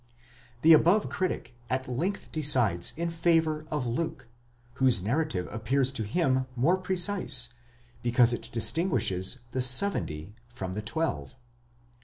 [0.01, 0.19] 6
[0.63, 4.29] The above critic at length decides in favour of Luke,
[4.81, 7.49] whose narrative appears to him more precise,
[8.01, 11.35] because it distinguishes the seventy from the twelve.